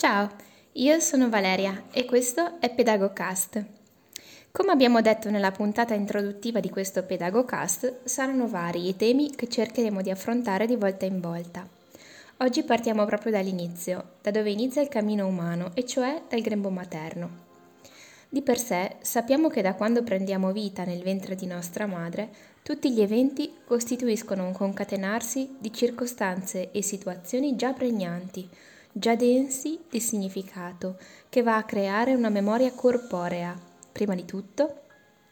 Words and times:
Ciao, 0.00 0.30
io 0.72 0.98
sono 0.98 1.28
Valeria 1.28 1.84
e 1.92 2.06
questo 2.06 2.58
è 2.58 2.70
Pedagocast. 2.70 3.62
Come 4.50 4.72
abbiamo 4.72 5.02
detto 5.02 5.28
nella 5.28 5.50
puntata 5.50 5.92
introduttiva 5.92 6.58
di 6.58 6.70
questo 6.70 7.02
Pedagocast, 7.02 8.04
saranno 8.04 8.48
vari 8.48 8.88
i 8.88 8.96
temi 8.96 9.30
che 9.36 9.46
cercheremo 9.46 10.00
di 10.00 10.08
affrontare 10.08 10.64
di 10.64 10.76
volta 10.76 11.04
in 11.04 11.20
volta. 11.20 11.68
Oggi 12.38 12.62
partiamo 12.62 13.04
proprio 13.04 13.30
dall'inizio, 13.30 14.12
da 14.22 14.30
dove 14.30 14.50
inizia 14.50 14.80
il 14.80 14.88
cammino 14.88 15.26
umano, 15.26 15.72
e 15.74 15.84
cioè 15.84 16.22
dal 16.30 16.40
grembo 16.40 16.70
materno. 16.70 17.30
Di 18.26 18.40
per 18.40 18.58
sé 18.58 18.96
sappiamo 19.02 19.48
che 19.48 19.60
da 19.60 19.74
quando 19.74 20.02
prendiamo 20.02 20.50
vita 20.50 20.82
nel 20.84 21.02
ventre 21.02 21.34
di 21.34 21.44
nostra 21.44 21.84
madre, 21.84 22.30
tutti 22.62 22.90
gli 22.90 23.02
eventi 23.02 23.52
costituiscono 23.66 24.46
un 24.46 24.54
concatenarsi 24.54 25.56
di 25.58 25.70
circostanze 25.70 26.70
e 26.72 26.80
situazioni 26.80 27.54
già 27.54 27.74
pregnanti, 27.74 28.48
già 28.92 29.14
densi 29.14 29.80
di 29.88 30.00
significato, 30.00 30.98
che 31.28 31.42
va 31.42 31.56
a 31.56 31.64
creare 31.64 32.14
una 32.14 32.28
memoria 32.28 32.72
corporea, 32.72 33.58
prima 33.92 34.14
di 34.14 34.24
tutto, 34.24 34.82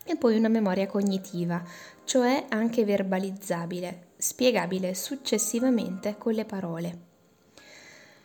e 0.04 0.16
poi 0.16 0.36
una 0.36 0.48
memoria 0.48 0.86
cognitiva, 0.86 1.62
cioè 2.04 2.46
anche 2.48 2.84
verbalizzabile, 2.84 4.06
spiegabile 4.16 4.94
successivamente 4.94 6.16
con 6.16 6.32
le 6.32 6.44
parole. 6.44 6.98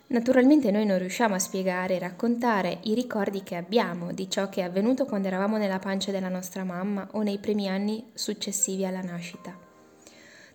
Naturalmente 0.07 0.69
noi 0.69 0.85
non 0.85 0.99
riusciamo 0.99 1.35
a 1.35 1.39
spiegare 1.39 1.95
e 1.95 1.99
raccontare 1.99 2.79
i 2.83 2.93
ricordi 2.93 3.41
che 3.41 3.55
abbiamo 3.55 4.13
di 4.13 4.29
ciò 4.29 4.47
che 4.47 4.61
è 4.61 4.63
avvenuto 4.63 5.05
quando 5.05 5.27
eravamo 5.27 5.57
nella 5.57 5.79
pancia 5.79 6.11
della 6.11 6.29
nostra 6.29 6.63
mamma 6.63 7.07
o 7.13 7.21
nei 7.23 7.39
primi 7.39 7.67
anni 7.67 8.11
successivi 8.13 8.85
alla 8.85 9.01
nascita. 9.01 9.57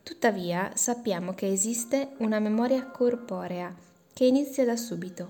Tuttavia 0.02 0.70
sappiamo 0.74 1.34
che 1.34 1.50
esiste 1.50 2.10
una 2.18 2.38
memoria 2.38 2.86
corporea 2.86 3.74
che 4.18 4.24
inizia 4.24 4.64
da 4.64 4.74
subito. 4.74 5.28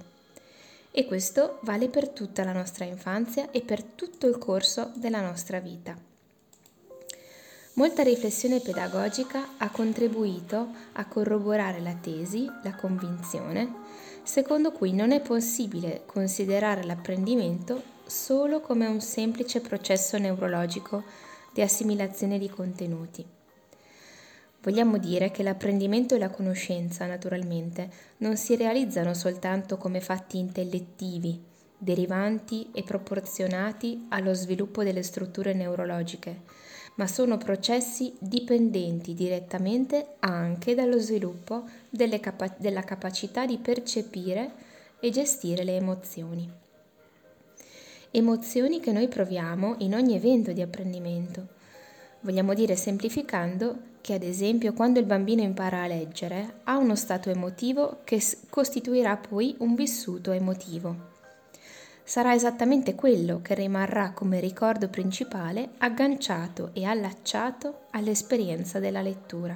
E 0.91 1.05
questo 1.05 1.59
vale 1.61 1.91
per 1.91 2.09
tutta 2.09 2.43
la 2.43 2.55
nostra 2.55 2.87
infanzia 2.87 3.51
e 3.51 3.61
per 3.61 3.83
tutto 3.83 4.27
il 4.27 4.39
corso 4.39 4.93
della 4.95 5.21
nostra 5.21 5.61
vita. 5.61 5.95
Molta 7.75 8.03
riflessione 8.03 8.61
pedagogica 8.61 9.57
ha 9.59 9.69
contribuito 9.69 10.69
a 10.93 11.05
corroborare 11.05 11.81
la 11.81 11.93
tesi, 12.01 12.51
la 12.63 12.75
convinzione, 12.77 13.71
secondo 14.23 14.73
cui 14.73 14.95
non 14.95 15.13
è 15.13 15.21
possibile 15.21 16.05
considerare 16.07 16.83
l'apprendimento 16.85 17.83
solo 18.07 18.63
come 18.63 18.87
un 18.87 19.03
semplice 19.03 19.61
processo 19.61 20.17
neurologico 20.17 21.05
di 21.53 21.61
assimilazione 21.61 22.39
di 22.39 22.49
contenuti. 22.49 23.37
Vogliamo 24.61 24.99
dire 24.99 25.31
che 25.31 25.45
l'apprendimento 25.45 26.15
e 26.15 26.19
la 26.19 26.31
conoscenza, 26.31 27.07
naturalmente, 27.07 27.91
non 28.19 28.37
si 28.37 28.57
realizzano 28.57 29.15
soltanto 29.15 29.77
come 29.77 30.01
fatti 30.01 30.39
intellettivi, 30.39 31.41
derivanti 31.79 32.71
e 32.73 32.83
proporzionati 32.83 34.07
allo 34.09 34.35
sviluppo 34.35 34.83
delle 34.83 35.05
strutture 35.05 35.55
neurologiche, 35.55 36.43
ma 36.97 37.07
sono 37.07 37.39
processi 37.39 38.13
dipendenti 38.19 39.15
direttamente 39.15 40.17
anche 40.19 40.75
dallo 40.75 40.99
sviluppo 40.99 41.69
capa- 42.21 42.57
della 42.59 42.83
capacità 42.83 43.47
di 43.47 43.59
percepire 43.59 44.51
e 44.99 45.11
gestire 45.11 45.63
le 45.63 45.77
emozioni. 45.77 46.51
Emozioni 48.11 48.81
che 48.81 48.91
noi 48.91 49.07
proviamo 49.07 49.77
in 49.79 49.95
ogni 49.95 50.17
evento 50.17 50.53
di 50.53 50.63
apprendimento. 50.63 51.57
Vogliamo 52.21 52.53
dire 52.53 52.75
semplificando 52.75 53.97
che 54.01 54.15
ad 54.15 54.23
esempio 54.23 54.73
quando 54.73 54.99
il 54.99 55.05
bambino 55.05 55.43
impara 55.43 55.83
a 55.83 55.87
leggere 55.87 56.61
ha 56.65 56.77
uno 56.77 56.97
stato 56.97 57.31
emotivo 57.31 58.01
che 58.05 58.21
costituirà 58.49 59.17
poi 59.17 59.55
un 59.59 59.75
vissuto 59.75 60.33
emotivo. 60.33 61.17
Sarà 62.03 62.35
esattamente 62.35 62.95
quello 62.95 63.41
che 63.43 63.55
rimarrà 63.55 64.13
come 64.13 64.41
ricordo 64.41 64.89
principale 64.89 65.73
agganciato 65.79 66.71
e 66.73 66.85
allacciato 66.85 67.83
all'esperienza 67.91 68.79
della 68.79 69.03
lettura. 69.03 69.55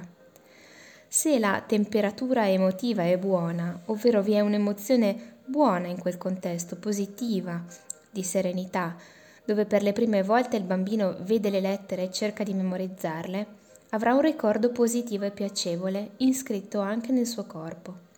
Se 1.07 1.39
la 1.39 1.63
temperatura 1.65 2.47
emotiva 2.49 3.03
è 3.03 3.17
buona, 3.17 3.81
ovvero 3.85 4.21
vi 4.21 4.33
è 4.33 4.39
un'emozione 4.39 5.37
buona 5.45 5.87
in 5.87 5.99
quel 5.99 6.17
contesto, 6.17 6.75
positiva, 6.75 7.61
di 8.09 8.23
serenità, 8.23 8.95
dove 9.45 9.65
per 9.65 9.83
le 9.83 9.93
prime 9.93 10.23
volte 10.23 10.57
il 10.57 10.63
bambino 10.63 11.15
vede 11.21 11.49
le 11.49 11.59
lettere 11.59 12.03
e 12.03 12.11
cerca 12.11 12.43
di 12.43 12.53
memorizzarle, 12.53 13.47
avrà 13.89 14.13
un 14.13 14.21
ricordo 14.21 14.71
positivo 14.71 15.25
e 15.25 15.31
piacevole 15.31 16.11
iscritto 16.17 16.79
anche 16.79 17.11
nel 17.11 17.27
suo 17.27 17.45
corpo. 17.45 18.11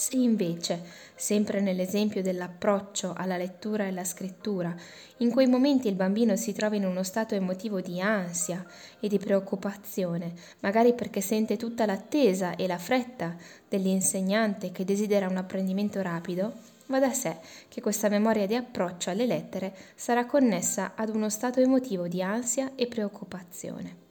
Se 0.00 0.16
invece, 0.16 0.82
sempre 1.14 1.60
nell'esempio 1.60 2.22
dell'approccio 2.22 3.12
alla 3.14 3.36
lettura 3.36 3.84
e 3.84 3.88
alla 3.88 4.04
scrittura, 4.04 4.74
in 5.18 5.30
quei 5.30 5.46
momenti 5.46 5.88
il 5.88 5.94
bambino 5.94 6.36
si 6.36 6.54
trova 6.54 6.74
in 6.74 6.86
uno 6.86 7.02
stato 7.02 7.34
emotivo 7.34 7.82
di 7.82 8.00
ansia 8.00 8.64
e 8.98 9.08
di 9.08 9.18
preoccupazione, 9.18 10.32
magari 10.60 10.94
perché 10.94 11.20
sente 11.20 11.58
tutta 11.58 11.84
l'attesa 11.84 12.56
e 12.56 12.66
la 12.66 12.78
fretta 12.78 13.36
dell'insegnante 13.68 14.72
che 14.72 14.86
desidera 14.86 15.28
un 15.28 15.36
apprendimento 15.36 16.00
rapido, 16.00 16.54
va 16.90 16.98
da 16.98 17.12
sé 17.12 17.38
che 17.68 17.80
questa 17.80 18.08
memoria 18.08 18.46
di 18.46 18.56
approccio 18.56 19.10
alle 19.10 19.24
lettere 19.24 19.74
sarà 19.94 20.26
connessa 20.26 20.92
ad 20.94 21.14
uno 21.14 21.30
stato 21.30 21.60
emotivo 21.60 22.08
di 22.08 22.20
ansia 22.20 22.72
e 22.74 22.86
preoccupazione. 22.86 24.08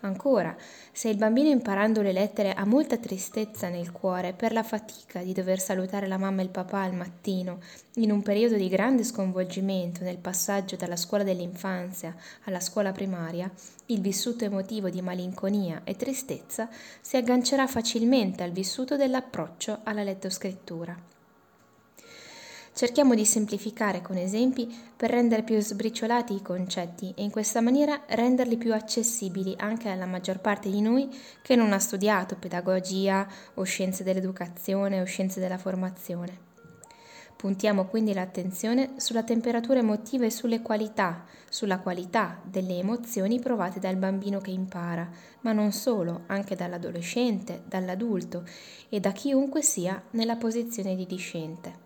Ancora, 0.00 0.54
se 0.92 1.08
il 1.08 1.16
bambino 1.16 1.48
imparando 1.48 2.02
le 2.02 2.12
lettere 2.12 2.52
ha 2.52 2.66
molta 2.66 2.98
tristezza 2.98 3.68
nel 3.68 3.92
cuore 3.92 4.34
per 4.34 4.52
la 4.52 4.62
fatica 4.62 5.22
di 5.22 5.32
dover 5.32 5.58
salutare 5.58 6.06
la 6.06 6.18
mamma 6.18 6.42
e 6.42 6.44
il 6.44 6.50
papà 6.50 6.82
al 6.82 6.94
mattino, 6.94 7.60
in 7.94 8.12
un 8.12 8.22
periodo 8.22 8.56
di 8.56 8.68
grande 8.68 9.04
sconvolgimento 9.04 10.04
nel 10.04 10.18
passaggio 10.18 10.76
dalla 10.76 10.96
scuola 10.96 11.24
dell'infanzia 11.24 12.14
alla 12.44 12.60
scuola 12.60 12.92
primaria, 12.92 13.50
il 13.86 14.00
vissuto 14.00 14.44
emotivo 14.44 14.90
di 14.90 15.00
malinconia 15.00 15.80
e 15.82 15.96
tristezza 15.96 16.68
si 17.00 17.16
aggancerà 17.16 17.66
facilmente 17.66 18.42
al 18.42 18.52
vissuto 18.52 18.96
dell'approccio 18.96 19.80
alla 19.82 20.02
lettoscrittura. 20.02 21.15
Cerchiamo 22.76 23.14
di 23.14 23.24
semplificare 23.24 24.02
con 24.02 24.18
esempi 24.18 24.70
per 24.94 25.08
rendere 25.08 25.42
più 25.42 25.58
sbriciolati 25.58 26.34
i 26.34 26.42
concetti 26.42 27.10
e 27.16 27.22
in 27.22 27.30
questa 27.30 27.62
maniera 27.62 28.02
renderli 28.06 28.58
più 28.58 28.74
accessibili 28.74 29.54
anche 29.56 29.88
alla 29.88 30.04
maggior 30.04 30.40
parte 30.40 30.68
di 30.68 30.82
noi 30.82 31.08
che 31.40 31.56
non 31.56 31.72
ha 31.72 31.78
studiato 31.78 32.36
pedagogia 32.36 33.26
o 33.54 33.62
scienze 33.62 34.04
dell'educazione 34.04 35.00
o 35.00 35.04
scienze 35.04 35.40
della 35.40 35.56
formazione. 35.56 36.38
Puntiamo 37.34 37.86
quindi 37.86 38.12
l'attenzione 38.12 38.96
sulla 38.96 39.22
temperatura 39.22 39.78
emotiva 39.78 40.26
e 40.26 40.30
sulle 40.30 40.60
qualità, 40.60 41.24
sulla 41.48 41.78
qualità 41.78 42.42
delle 42.44 42.76
emozioni 42.76 43.40
provate 43.40 43.80
dal 43.80 43.96
bambino 43.96 44.38
che 44.38 44.50
impara, 44.50 45.08
ma 45.40 45.52
non 45.52 45.72
solo, 45.72 46.24
anche 46.26 46.54
dall'adolescente, 46.54 47.62
dall'adulto 47.66 48.44
e 48.90 49.00
da 49.00 49.12
chiunque 49.12 49.62
sia 49.62 50.02
nella 50.10 50.36
posizione 50.36 50.94
di 50.94 51.06
discente. 51.06 51.85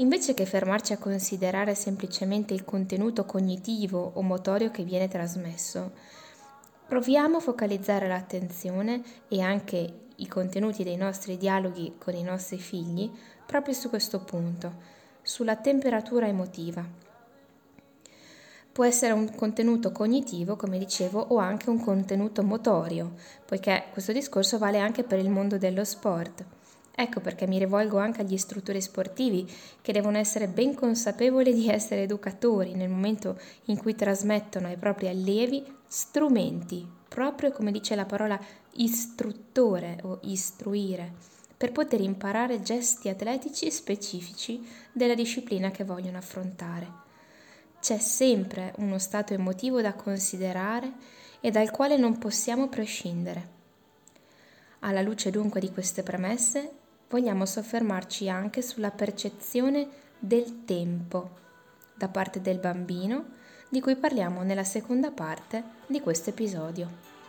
Invece 0.00 0.32
che 0.32 0.46
fermarci 0.46 0.94
a 0.94 0.98
considerare 0.98 1.74
semplicemente 1.74 2.54
il 2.54 2.64
contenuto 2.64 3.26
cognitivo 3.26 4.12
o 4.14 4.22
motorio 4.22 4.70
che 4.70 4.82
viene 4.82 5.08
trasmesso, 5.08 5.92
proviamo 6.86 7.36
a 7.36 7.40
focalizzare 7.40 8.08
l'attenzione 8.08 9.02
e 9.28 9.42
anche 9.42 9.92
i 10.16 10.26
contenuti 10.26 10.84
dei 10.84 10.96
nostri 10.96 11.36
dialoghi 11.36 11.96
con 11.98 12.14
i 12.14 12.22
nostri 12.22 12.56
figli 12.56 13.10
proprio 13.44 13.74
su 13.74 13.90
questo 13.90 14.20
punto, 14.20 14.72
sulla 15.20 15.56
temperatura 15.56 16.26
emotiva. 16.26 16.82
Può 18.72 18.84
essere 18.84 19.12
un 19.12 19.34
contenuto 19.34 19.92
cognitivo, 19.92 20.56
come 20.56 20.78
dicevo, 20.78 21.20
o 21.20 21.36
anche 21.36 21.68
un 21.68 21.78
contenuto 21.78 22.42
motorio, 22.42 23.16
poiché 23.44 23.84
questo 23.92 24.12
discorso 24.12 24.56
vale 24.56 24.78
anche 24.78 25.04
per 25.04 25.18
il 25.18 25.28
mondo 25.28 25.58
dello 25.58 25.84
sport. 25.84 26.44
Ecco 27.00 27.20
perché 27.20 27.46
mi 27.46 27.58
rivolgo 27.58 27.96
anche 27.96 28.20
agli 28.20 28.34
istruttori 28.34 28.82
sportivi 28.82 29.50
che 29.80 29.90
devono 29.90 30.18
essere 30.18 30.48
ben 30.48 30.74
consapevoli 30.74 31.54
di 31.54 31.66
essere 31.66 32.02
educatori 32.02 32.74
nel 32.74 32.90
momento 32.90 33.40
in 33.64 33.78
cui 33.78 33.94
trasmettono 33.94 34.66
ai 34.66 34.76
propri 34.76 35.08
allievi 35.08 35.64
strumenti, 35.86 36.86
proprio 37.08 37.52
come 37.52 37.72
dice 37.72 37.94
la 37.94 38.04
parola 38.04 38.38
istruttore 38.72 39.98
o 40.02 40.18
istruire, 40.24 41.14
per 41.56 41.72
poter 41.72 42.02
imparare 42.02 42.60
gesti 42.60 43.08
atletici 43.08 43.70
specifici 43.70 44.62
della 44.92 45.14
disciplina 45.14 45.70
che 45.70 45.84
vogliono 45.84 46.18
affrontare. 46.18 46.86
C'è 47.80 47.96
sempre 47.96 48.74
uno 48.76 48.98
stato 48.98 49.32
emotivo 49.32 49.80
da 49.80 49.94
considerare 49.94 50.92
e 51.40 51.50
dal 51.50 51.70
quale 51.70 51.96
non 51.96 52.18
possiamo 52.18 52.68
prescindere. 52.68 53.48
Alla 54.80 55.00
luce 55.00 55.30
dunque 55.30 55.60
di 55.60 55.70
queste 55.70 56.02
premesse, 56.02 56.72
vogliamo 57.10 57.44
soffermarci 57.44 58.28
anche 58.28 58.62
sulla 58.62 58.90
percezione 58.90 59.88
del 60.18 60.64
tempo 60.64 61.38
da 61.94 62.08
parte 62.08 62.40
del 62.40 62.58
bambino, 62.58 63.38
di 63.68 63.80
cui 63.80 63.96
parliamo 63.96 64.42
nella 64.42 64.64
seconda 64.64 65.10
parte 65.10 65.62
di 65.86 66.00
questo 66.00 66.30
episodio. 66.30 67.19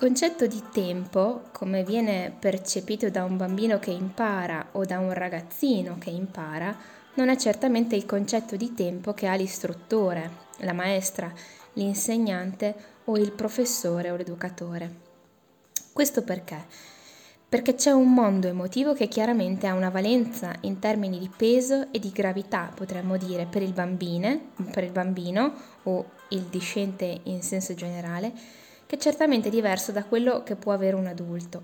Concetto 0.00 0.46
di 0.46 0.62
tempo, 0.72 1.42
come 1.52 1.84
viene 1.84 2.34
percepito 2.38 3.10
da 3.10 3.22
un 3.22 3.36
bambino 3.36 3.78
che 3.78 3.90
impara 3.90 4.68
o 4.72 4.86
da 4.86 4.98
un 4.98 5.12
ragazzino 5.12 5.98
che 5.98 6.08
impara, 6.08 6.74
non 7.16 7.28
è 7.28 7.36
certamente 7.36 7.96
il 7.96 8.06
concetto 8.06 8.56
di 8.56 8.72
tempo 8.72 9.12
che 9.12 9.26
ha 9.26 9.34
l'istruttore, 9.34 10.30
la 10.60 10.72
maestra, 10.72 11.30
l'insegnante 11.74 12.74
o 13.04 13.18
il 13.18 13.32
professore 13.32 14.10
o 14.10 14.16
l'educatore. 14.16 14.90
Questo 15.92 16.22
perché? 16.22 16.64
Perché 17.46 17.74
c'è 17.74 17.90
un 17.90 18.14
mondo 18.14 18.48
emotivo 18.48 18.94
che 18.94 19.06
chiaramente 19.06 19.66
ha 19.66 19.74
una 19.74 19.90
valenza 19.90 20.54
in 20.62 20.78
termini 20.78 21.18
di 21.18 21.28
peso 21.28 21.88
e 21.90 21.98
di 21.98 22.10
gravità, 22.10 22.72
potremmo 22.74 23.18
dire, 23.18 23.44
per 23.44 23.60
il, 23.60 23.74
bambine, 23.74 24.52
per 24.72 24.82
il 24.82 24.92
bambino 24.92 25.52
o 25.82 26.12
il 26.28 26.44
discente 26.44 27.20
in 27.24 27.42
senso 27.42 27.74
generale, 27.74 28.32
che 28.90 28.96
è 28.96 28.98
certamente 28.98 29.50
diverso 29.50 29.92
da 29.92 30.02
quello 30.02 30.42
che 30.42 30.56
può 30.56 30.72
avere 30.72 30.96
un 30.96 31.06
adulto. 31.06 31.62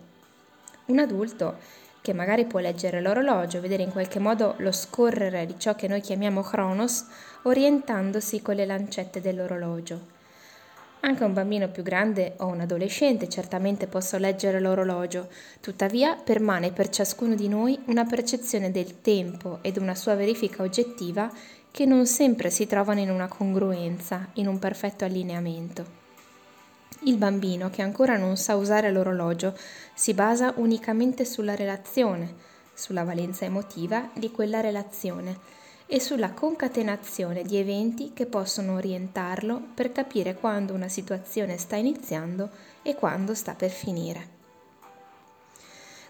Un 0.87 1.00
adulto 1.00 1.56
che 2.00 2.12
magari 2.12 2.44
può 2.44 2.61
leggere 2.61 3.00
l'orologio, 3.00 3.61
vedere 3.61 3.82
in 3.82 3.90
qualche 3.90 4.20
modo 4.20 4.55
lo 4.58 4.70
scorrere 4.70 5.44
di 5.44 5.56
ciò 5.58 5.75
che 5.75 5.88
noi 5.88 6.00
chiamiamo 6.00 6.40
Chronos, 6.43 7.05
orientandosi 7.43 8.43
con 8.43 8.55
le 8.55 8.64
lancette 8.64 9.20
dell'orologio. 9.20 10.06
Anche 11.00 11.25
un 11.25 11.32
bambino 11.32 11.67
più 11.67 11.82
grande 11.82 12.34
o 12.37 12.46
un 12.46 12.61
adolescente 12.61 13.28
certamente 13.28 13.88
possa 13.88 14.19
leggere 14.19 14.61
l'orologio, 14.61 15.26
tuttavia 15.61 16.14
permane 16.14 16.70
per 16.70 16.90
ciascuno 16.90 17.34
di 17.34 17.49
noi 17.49 17.76
una 17.87 18.05
percezione 18.05 18.70
del 18.70 19.00
tempo 19.00 19.58
ed 19.62 19.78
una 19.78 19.96
sua 19.96 20.14
verifica 20.14 20.62
oggettiva 20.62 21.28
che 21.73 21.87
non 21.87 22.06
sempre 22.06 22.50
si 22.50 22.69
trovano 22.69 23.00
in 23.00 23.11
una 23.11 23.26
congruenza, 23.26 24.28
in 24.34 24.46
un 24.46 24.61
perfetto 24.61 25.05
allineamento. 25.05 25.95
Il 27.00 27.19
bambino 27.19 27.70
che 27.70 27.82
ancora 27.82 28.16
non 28.16 28.37
sa 28.37 28.56
usare 28.56 28.90
l'orologio 28.90 29.56
si 29.94 30.14
basa 30.14 30.54
unicamente 30.56 31.25
sulla 31.25 31.54
relazione, 31.54 32.34
sulla 32.72 33.04
valenza 33.04 33.44
emotiva 33.44 34.10
di 34.14 34.31
quella 34.31 34.60
relazione 34.60 35.38
e 35.87 36.00
sulla 36.00 36.32
concatenazione 36.32 37.43
di 37.43 37.56
eventi 37.56 38.12
che 38.12 38.26
possono 38.26 38.75
orientarlo 38.75 39.62
per 39.75 39.93
capire 39.93 40.34
quando 40.34 40.75
una 40.75 40.88
situazione 40.88 41.58
sta 41.58 41.76
iniziando 41.76 42.50
e 42.82 42.94
quando 42.94 43.34
sta 43.34 43.54
per 43.54 43.70
finire. 43.70 44.34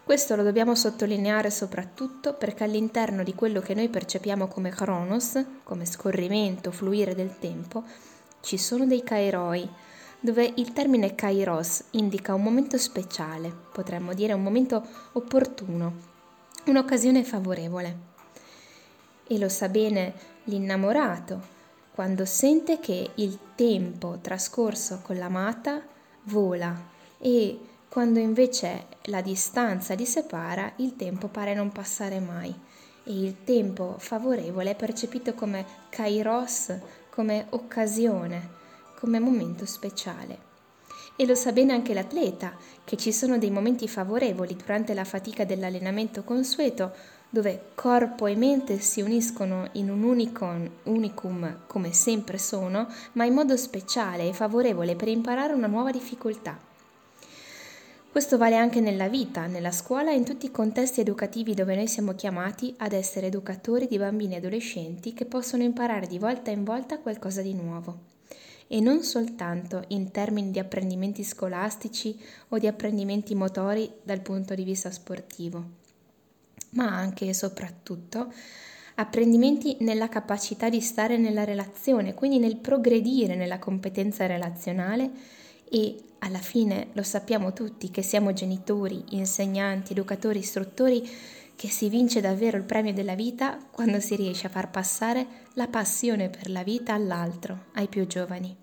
Questo 0.02 0.36
lo 0.36 0.44
dobbiamo 0.44 0.76
sottolineare 0.76 1.50
soprattutto 1.50 2.34
perché 2.34 2.62
all'interno 2.62 3.24
di 3.24 3.34
quello 3.34 3.60
che 3.60 3.74
noi 3.74 3.88
percepiamo 3.88 4.46
come 4.46 4.70
chronos, 4.70 5.44
come 5.64 5.84
scorrimento, 5.84 6.70
fluire 6.70 7.14
del 7.14 7.38
tempo, 7.38 7.82
ci 8.40 8.56
sono 8.56 8.86
dei 8.86 9.02
kairoi, 9.02 9.68
dove 10.26 10.54
il 10.56 10.72
termine 10.72 11.14
kairos 11.14 11.84
indica 11.92 12.34
un 12.34 12.42
momento 12.42 12.78
speciale, 12.78 13.54
potremmo 13.72 14.12
dire 14.12 14.32
un 14.32 14.42
momento 14.42 14.84
opportuno, 15.12 15.94
un'occasione 16.64 17.22
favorevole. 17.22 17.96
E 19.24 19.38
lo 19.38 19.48
sa 19.48 19.68
bene 19.68 20.14
l'innamorato, 20.44 21.40
quando 21.94 22.24
sente 22.24 22.80
che 22.80 23.10
il 23.14 23.38
tempo 23.54 24.18
trascorso 24.20 24.98
con 25.00 25.16
l'amata 25.16 25.80
vola 26.24 26.76
e 27.18 27.60
quando 27.88 28.18
invece 28.18 28.86
la 29.02 29.20
distanza 29.20 29.94
li 29.94 30.06
separa, 30.06 30.72
il 30.78 30.96
tempo 30.96 31.28
pare 31.28 31.54
non 31.54 31.70
passare 31.70 32.18
mai 32.18 32.52
e 33.04 33.12
il 33.12 33.44
tempo 33.44 33.94
favorevole 33.98 34.72
è 34.72 34.74
percepito 34.74 35.34
come 35.34 35.64
kairos, 35.88 36.76
come 37.10 37.46
occasione, 37.50 38.64
come 39.06 39.20
momento 39.20 39.66
speciale. 39.66 40.54
E 41.14 41.26
lo 41.26 41.36
sa 41.36 41.52
bene 41.52 41.72
anche 41.72 41.94
l'atleta, 41.94 42.56
che 42.82 42.96
ci 42.96 43.12
sono 43.12 43.38
dei 43.38 43.52
momenti 43.52 43.86
favorevoli 43.86 44.56
durante 44.56 44.94
la 44.94 45.04
fatica 45.04 45.44
dell'allenamento 45.44 46.24
consueto, 46.24 46.92
dove 47.30 47.70
corpo 47.76 48.26
e 48.26 48.34
mente 48.34 48.80
si 48.80 49.02
uniscono 49.02 49.68
in 49.72 49.90
un 49.90 50.02
unicum, 50.02 50.68
unicum 50.82 51.58
come 51.68 51.92
sempre 51.92 52.36
sono, 52.36 52.88
ma 53.12 53.24
in 53.24 53.34
modo 53.34 53.56
speciale 53.56 54.28
e 54.28 54.32
favorevole 54.32 54.96
per 54.96 55.06
imparare 55.06 55.52
una 55.52 55.68
nuova 55.68 55.92
difficoltà. 55.92 56.58
Questo 58.10 58.36
vale 58.36 58.56
anche 58.56 58.80
nella 58.80 59.08
vita, 59.08 59.46
nella 59.46 59.70
scuola 59.70 60.10
e 60.10 60.16
in 60.16 60.24
tutti 60.24 60.46
i 60.46 60.50
contesti 60.50 61.00
educativi 61.00 61.54
dove 61.54 61.76
noi 61.76 61.86
siamo 61.86 62.14
chiamati 62.14 62.74
ad 62.78 62.92
essere 62.92 63.28
educatori 63.28 63.86
di 63.86 63.98
bambini 63.98 64.34
e 64.34 64.38
adolescenti 64.38 65.14
che 65.14 65.26
possono 65.26 65.62
imparare 65.62 66.08
di 66.08 66.18
volta 66.18 66.50
in 66.50 66.64
volta 66.64 66.98
qualcosa 66.98 67.40
di 67.40 67.54
nuovo. 67.54 68.15
E 68.68 68.80
non 68.80 69.02
soltanto 69.02 69.84
in 69.88 70.10
termini 70.10 70.50
di 70.50 70.58
apprendimenti 70.58 71.22
scolastici 71.22 72.18
o 72.48 72.58
di 72.58 72.66
apprendimenti 72.66 73.34
motori 73.34 73.90
dal 74.02 74.20
punto 74.20 74.54
di 74.54 74.64
vista 74.64 74.90
sportivo 74.90 75.84
ma 76.76 76.86
anche 76.86 77.26
e 77.26 77.34
soprattutto 77.34 78.32
apprendimenti 78.96 79.76
nella 79.80 80.08
capacità 80.08 80.70
di 80.70 80.80
stare 80.80 81.18
nella 81.18 81.44
relazione, 81.44 82.14
quindi 82.14 82.38
nel 82.38 82.56
progredire 82.56 83.34
nella 83.34 83.58
competenza 83.58 84.24
relazionale 84.26 85.10
e 85.68 85.96
alla 86.20 86.38
fine 86.38 86.88
lo 86.92 87.02
sappiamo 87.02 87.52
tutti 87.52 87.90
che 87.90 88.02
siamo 88.02 88.32
genitori, 88.32 89.04
insegnanti, 89.10 89.92
educatori, 89.92 90.38
istruttori, 90.38 91.06
che 91.56 91.68
si 91.68 91.88
vince 91.88 92.20
davvero 92.20 92.56
il 92.56 92.64
premio 92.64 92.92
della 92.92 93.14
vita 93.14 93.58
quando 93.70 93.98
si 93.98 94.14
riesce 94.14 94.46
a 94.46 94.50
far 94.50 94.70
passare 94.70 95.26
la 95.54 95.66
passione 95.66 96.28
per 96.28 96.50
la 96.50 96.62
vita 96.62 96.92
all'altro, 96.92 97.64
ai 97.72 97.88
più 97.88 98.06
giovani. 98.06 98.54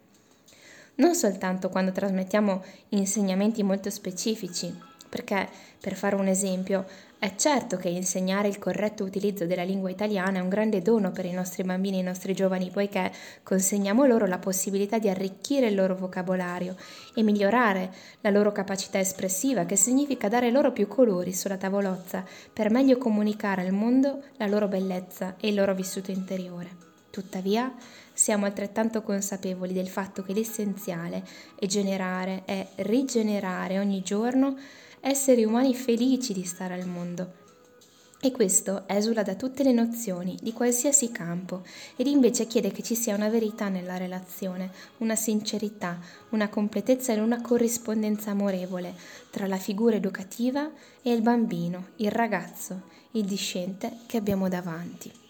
Non 0.95 1.15
soltanto 1.15 1.69
quando 1.69 1.91
trasmettiamo 1.91 2.63
insegnamenti 2.89 3.63
molto 3.63 3.89
specifici, 3.89 4.71
perché, 5.13 5.48
per 5.79 5.93
fare 5.93 6.15
un 6.15 6.25
esempio, 6.25 6.88
è 7.20 7.36
certo 7.36 7.77
che 7.77 7.88
insegnare 7.88 8.48
il 8.48 8.58
corretto 8.58 9.03
utilizzo 9.03 9.46
della 9.46 9.62
lingua 9.62 9.91
italiana 9.91 10.39
è 10.39 10.41
un 10.41 10.50
grande 10.50 10.82
dono 10.82 11.12
per 11.12 11.25
i 11.25 11.32
nostri 11.32 11.62
bambini 11.62 11.98
e 11.98 12.00
i 12.00 12.03
nostri 12.03 12.34
giovani, 12.34 12.72
poiché 12.72 13.12
consegniamo 13.43 14.08
loro 14.08 14.25
la 14.25 14.39
possibilità 14.39 14.98
di 14.98 15.10
arricchire 15.10 15.67
il 15.67 15.75
loro 15.75 15.96
vocabolario 15.96 16.75
e 17.13 17.22
migliorare 17.22 17.93
la 18.22 18.32
loro 18.32 18.51
capacità 18.51 18.98
espressiva, 18.98 19.65
che 19.65 19.75
significa 19.75 20.29
dare 20.29 20.50
loro 20.50 20.72
più 20.72 20.88
colori 20.88 21.32
sulla 21.32 21.58
tavolozza 21.58 22.25
per 22.51 22.72
meglio 22.72 22.98
comunicare 22.98 23.62
al 23.62 23.72
mondo 23.72 24.24
la 24.38 24.48
loro 24.48 24.67
bellezza 24.67 25.36
e 25.39 25.50
il 25.50 25.53
loro 25.53 25.75
vissuto 25.75 26.10
interiore. 26.10 26.70
Tuttavia, 27.12 27.72
siamo 28.12 28.48
altrettanto 28.48 29.03
consapevoli 29.03 29.74
del 29.74 29.89
fatto 29.89 30.24
che 30.24 30.34
l'essenziale 30.34 31.24
è 31.60 31.67
generare 31.67 32.41
e 32.46 32.70
rigenerare 32.77 33.77
ogni 33.77 34.01
giorno 34.01 34.58
esseri 35.05 35.43
umani 35.43 35.75
felici 35.75 36.31
di 36.31 36.45
stare 36.45 36.75
al 36.75 36.88
mondo. 36.88 37.41
E 38.22 38.31
questo 38.31 38.88
esula 38.88 39.22
da 39.22 39.36
tutte 39.36 39.62
le 39.62 39.74
nozioni, 39.74 40.38
di 40.41 40.53
qualsiasi 40.53 41.12
campo, 41.12 41.63
ed 41.98 42.07
invece 42.07 42.48
chiede 42.48 42.72
che 42.72 42.83
ci 42.83 42.95
sia 42.95 43.13
una 43.13 43.27
verità 43.27 43.67
nella 43.67 43.98
relazione, 43.98 44.72
una 45.00 45.17
sincerità, 45.17 46.00
una 46.29 46.48
completezza 46.48 47.12
e 47.12 47.19
una 47.19 47.41
corrispondenza 47.41 48.31
amorevole 48.31 48.95
tra 49.29 49.45
la 49.45 49.57
figura 49.57 49.98
educativa 49.98 50.72
e 51.01 51.12
il 51.12 51.22
bambino, 51.22 51.89
il 51.98 52.10
ragazzo, 52.10 52.83
il 53.12 53.25
discente 53.25 53.98
che 54.05 54.15
abbiamo 54.15 54.48
davanti. 54.48 55.22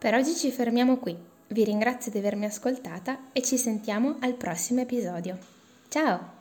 Per 0.00 0.14
oggi 0.14 0.34
ci 0.34 0.50
fermiamo 0.50 0.96
qui. 0.96 1.14
Vi 1.48 1.62
ringrazio 1.62 2.10
di 2.10 2.16
avermi 2.16 2.46
ascoltata 2.46 3.18
e 3.34 3.42
ci 3.42 3.58
sentiamo 3.58 4.16
al 4.20 4.32
prossimo 4.32 4.80
episodio. 4.80 5.36
Ciao! 5.90 6.39